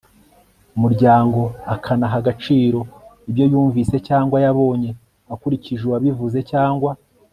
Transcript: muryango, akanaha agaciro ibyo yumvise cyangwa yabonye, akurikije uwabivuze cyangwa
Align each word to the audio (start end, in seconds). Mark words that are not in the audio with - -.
muryango, 0.81 1.41
akanaha 1.73 2.15
agaciro 2.21 2.79
ibyo 3.29 3.45
yumvise 3.51 3.95
cyangwa 4.07 4.37
yabonye, 4.45 4.89
akurikije 5.33 5.81
uwabivuze 5.85 6.39
cyangwa 6.53 6.91